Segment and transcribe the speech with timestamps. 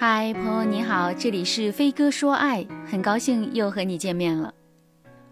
[0.00, 4.54] 嗨，朋友你好，这里是飞哥说爱，很高兴又和你见面了。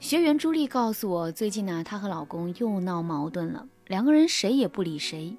[0.00, 5.37] 学员朱莉告诉我，最近呢，她和老公又闹矛盾了，两个人谁也不理谁。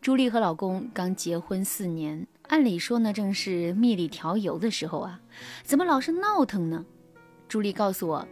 [0.00, 5.20] 朱莉和老公刚结婚四年，按理说呢，正是蜜里调油的时候啊，
[5.62, 6.82] 怎么老是闹腾呢？
[7.46, 8.26] 朱莉告诉我，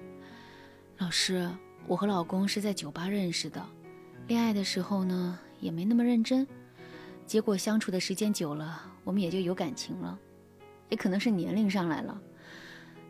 [0.96, 1.46] 老师，
[1.86, 3.62] 我和老公是在酒吧认识的，
[4.26, 6.46] 恋爱的时候呢，也没那么认真。
[7.26, 10.18] 结果相处的时间久了，我们也就有感情了，
[10.88, 12.20] 也可能是年龄上来了，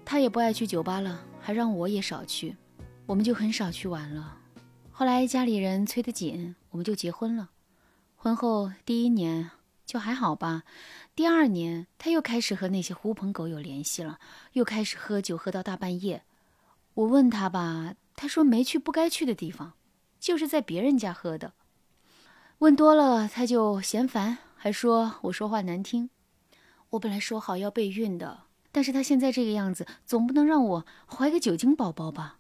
[0.05, 2.57] 他也不爱去酒吧了，还让我也少去，
[3.07, 4.39] 我们就很少去玩了。
[4.91, 7.51] 后来家里人催得紧，我们就结婚了。
[8.15, 9.51] 婚后第一年
[9.85, 10.63] 就还好吧，
[11.15, 14.19] 第二年他又开始和那些狐朋狗友联系了，
[14.53, 16.23] 又开始喝酒喝到大半夜。
[16.95, 19.75] 我问他吧，他说没去不该去的地方，
[20.21, 21.53] 就是在别人家喝的。
[22.59, 26.11] 问多了他就嫌烦，还说我说话难听。
[26.91, 32.39] 我本来说好要备孕的，但是他现在这个样子，总不能让我怀个酒精宝宝吧？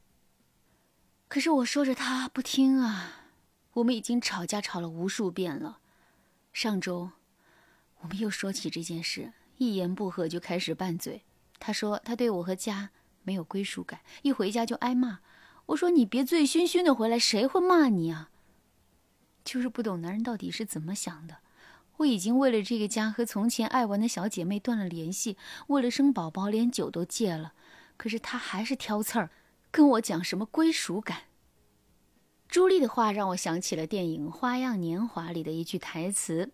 [1.26, 3.26] 可是我说着他不听啊，
[3.74, 5.78] 我们已经吵架吵了无数遍了。
[6.52, 7.10] 上周
[8.02, 11.22] 我们又说起这件事，一言不合就开始拌嘴。
[11.58, 12.90] 他说他对我和家
[13.24, 15.18] 没有归属感，一回家就挨骂。
[15.66, 18.30] 我说你别醉醺醺的回来，谁会骂你啊？
[19.55, 21.36] 就是不懂男人到底是怎么想的。
[21.98, 25.36] 我已经为了这个家和从前爱玩的小姐妹断了联系，
[25.69, 27.52] 为了生宝宝连酒都戒了，
[27.96, 29.30] 可是他还是挑刺儿，
[29.70, 31.19] 跟我讲什么归属感。
[32.48, 36.50] 朱莉的话让我想起了电影《花样年华》里的一句台词：“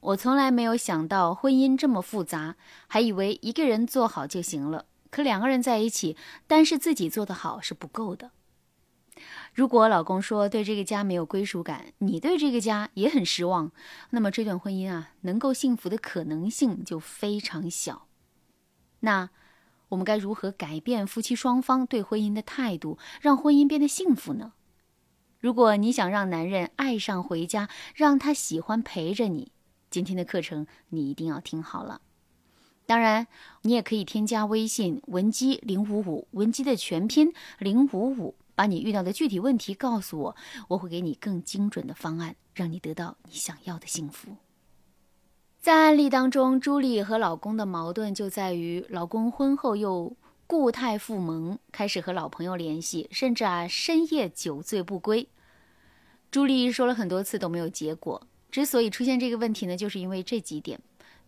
[0.00, 2.56] 我从来没有想到婚姻这么复杂，
[2.88, 4.86] 还以为一个人做好就行了。
[5.10, 6.16] 可两个人在一起，
[6.48, 8.32] 单是自己做得好是不够的。”
[9.52, 13.70] 如果老公说对这个家没有归属感，你对这个家也很失望，
[14.10, 18.06] 那么这段婚姻啊，能够幸福的可能性就非常小。
[19.00, 19.30] 那
[19.90, 24.54] 我们该如何改变夫妻双方对婚姻的态度，让婚姻变得幸福呢？
[25.38, 29.52] 如果你想让男人爱上回家，让他喜欢陪着你，
[29.90, 32.00] 今天的课程你一定要听好了。
[32.86, 33.26] 当然，
[33.62, 38.34] 你也可以添加微信文姬零五五，文姬的全拼零五五。
[38.54, 40.36] 把你遇到的具体问题告诉我，
[40.68, 44.36] 我会给你更精准的方案，让你得到你想要的幸福。
[45.60, 50.14] 在案例当中，朱莉和老公的矛盾就在于，老公婚后又
[50.46, 55.26] 故态复萌，开始和老朋友联系，甚至啊深夜酒醉不归。
[56.30, 58.26] 朱莉说了很多次都没有结果。
[58.50, 60.78] 之所以出现这个问题呢，就是因为这几点：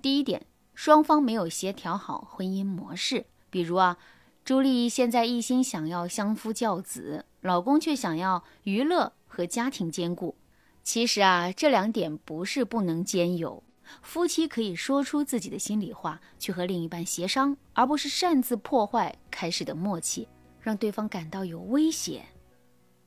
[0.01, 3.97] 第一点，双方没有协调好婚姻模式，比如啊。
[4.47, 10.37] 朱莉现在一心想要相夫教子，老公却想要娱乐和家庭兼顾。
[10.85, 13.65] 其实啊，这两点不是不能兼有。
[14.03, 20.29] 夫妻可以说出自己的心里话，去和另一半协商，而不是擅自破坏开始的默契，
[20.61, 22.27] 让对方感到有威胁。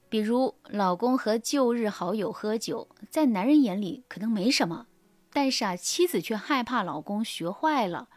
[0.09, 4.87] 比如，老公和旧日好友喝酒，在男人眼里可能没什么，
[5.31, 8.09] 但是啊，妻子却害怕老公学坏了，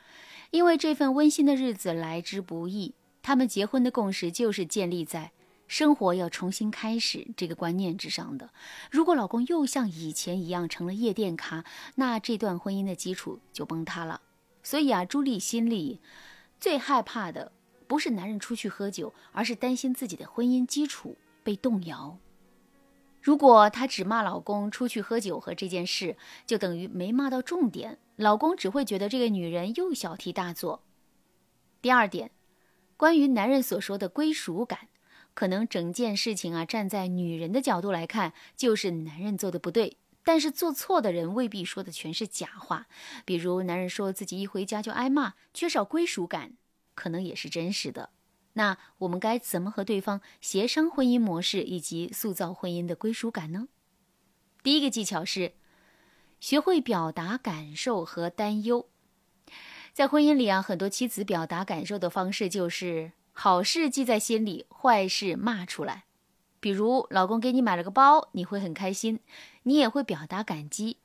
[0.51, 2.97] 因为这份温馨的日子来之不易。
[3.23, 5.31] 他们结婚的共识就是建立在
[5.69, 8.51] 生活要重新开始这个观念之上的。
[8.91, 14.21] 如果老公又像以前一样成了夜店咖，那这段婚姻的基础就崩塌了。
[14.63, 16.01] 所以啊，朱莉心里
[16.61, 17.53] 最害怕的
[17.87, 22.19] 不是男人出去喝酒，而是担心自己的婚姻基础被动摇。
[23.23, 30.83] 如果她只骂老公出去喝酒和这件事，就等于没骂到重点，老公只会觉得这个女人又小题大做。
[31.81, 32.31] 第二点。
[33.03, 34.87] 关于男人所说的归属感，
[35.35, 39.97] 可能整件事情啊，站在女人的角度来看，就是男人做的不对。
[40.23, 42.87] 但是做错的人未必说的全是假话。
[43.25, 46.53] 比如男人说自己一回家就挨骂，缺少归属感，
[46.95, 48.11] 可能也是真实的。
[48.53, 53.67] 那我们该怎么和对方协商婚姻模式，以及塑造婚姻的归属感呢？
[54.63, 55.55] 第一个技巧是
[56.39, 58.89] 学会表达感受和担忧。
[59.93, 66.05] 在婚姻里啊，很多妻子表达感受的方式就是好事记在心里，坏事骂出来。
[66.61, 69.21] 比如老公给你买了个包，你会很开心，
[69.65, 70.97] 你也会表达感激，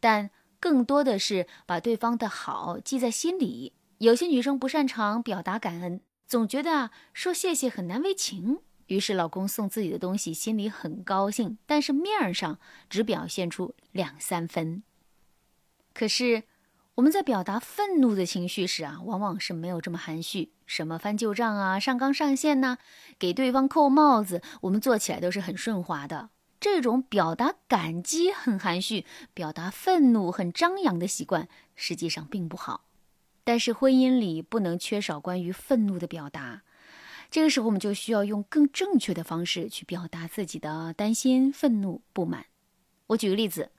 [0.00, 3.74] 但更多的是把对方的好记在心里。
[3.98, 12.58] 有些女生不擅长表达感恩，总觉得啊说谢谢很难为情，于是老公送自己的东西，心里很高兴，但是面上
[12.90, 14.82] 只表现出两三分。
[15.94, 16.42] 可是。
[16.96, 22.76] 我们在表达愤怒的情绪时啊，往往是没有这么含蓄，什么翻旧账啊、上纲上线呐，
[23.18, 26.28] 给对方扣帽子，我们做起来都是很顺滑的。
[26.60, 32.84] 这种表达感激很含蓄，表达愤怒很张扬的习惯，实际上并不好。
[33.42, 36.62] 但是婚姻里不能缺少关于愤怒的表达。
[37.30, 42.44] 这个时候，我们就需要用更正确的方式去表达自己的担心、愤怒、不满。
[43.06, 43.70] 我举个例子，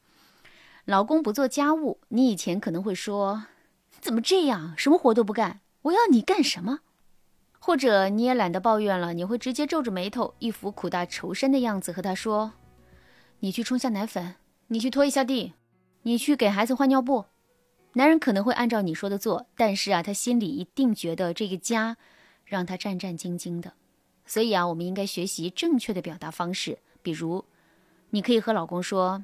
[0.86, 3.46] 老公不做家务，你以前可能会说
[4.02, 5.62] ：“怎么这样，什么活都不干？
[5.84, 6.80] 我要你干什么？”
[7.58, 12.52] 或者你也懒得抱怨了，你会直接皱着眉头，一副苦大仇深的样子和他说
[13.40, 14.36] ：“你去冲下奶粉，
[14.68, 15.54] 你去拖一下地，
[16.02, 17.26] 你去给孩子换尿布。”
[17.96, 21.96] 男人可能会按照你说的做，但是啊，他心里一定觉得这个家
[22.44, 23.72] 让他战战兢兢的。
[24.26, 26.80] 所以啊，我们应该学习正确的表达方式。
[27.02, 27.46] 比如，
[28.10, 29.24] 你可以和老公说：“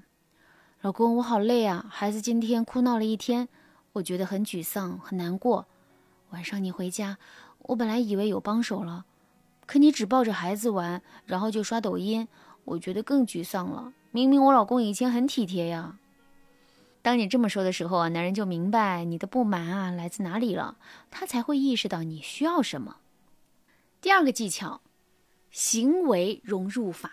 [0.82, 3.50] 老公，我好累啊，孩子今天哭闹了一天，
[3.92, 5.68] 我觉得很沮丧、很难过。
[6.30, 7.18] 晚上你回家，
[7.64, 9.04] 我本来以为有帮手了，
[9.66, 12.30] 可你只抱着孩子玩，然后就刷抖音，
[12.64, 13.92] 我觉得更沮丧了。
[14.12, 15.98] 明明我老公以前很体贴呀。”
[17.04, 20.78] 当你这么说的时候啊，男人就明白你的不满啊来自哪里了，
[21.12, 22.96] 他才会意识到你需要什么。
[24.00, 24.80] 第二个技巧，
[25.52, 27.12] 行为融入法。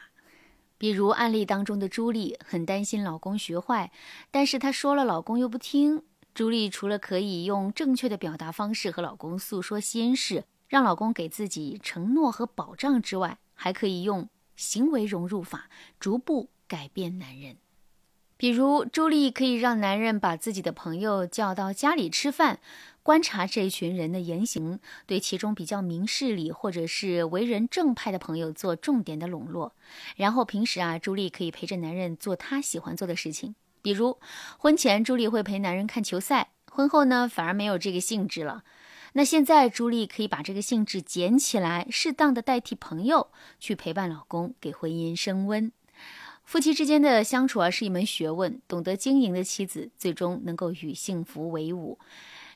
[0.79, 3.91] 比如案例当中的朱莉很担心老公学坏，
[4.31, 6.03] 但是她说了，老公又不听。
[6.35, 17.57] 朱莉除了可以用正确的表达方式和老公诉说心事，让老公给自己承诺和保障之外，还可以用行为融入法逐步改变男人。
[18.39, 22.59] 比如，朱莉可以让男人把自己的朋友叫到家里吃饭，
[23.03, 29.75] 观察这一群人的言行，对其中比较明事理或者是为人正派的朋友做重点的笼络。
[30.17, 34.19] 然后平时啊，朱莉可以陪着男人做他喜欢做的事情，比如
[34.59, 38.65] 婚前朱莉会陪男人看球赛，婚后呢反而没有这个兴致了。
[39.15, 45.73] 那现在朱莉可以把这个兴致捡起来，适当的代替朋友去陪伴老公，给婚姻升温。
[46.47, 48.61] 夫妻之间的相处啊，是一门学问。
[48.69, 51.99] 懂得经营的妻子，最终能够与幸福为伍。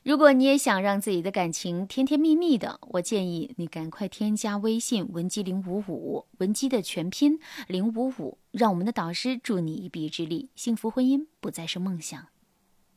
[0.05, 12.29] 如果你也想让自己的感情甜甜蜜蜜的，我建议你赶快添加微信文姬零五五，文姬的全拼零五五，让我们的导师助你一臂之力，幸福婚姻不再是梦想。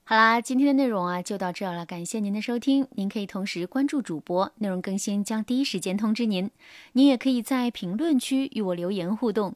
[0.06, 2.88] 好啦，今天的内容啊就到这了，感谢您的收听。
[2.92, 6.52] 您可以同时关注主播，内容更新将第一时间通知您。
[6.92, 9.56] 您也可以在评论区与我留言互动。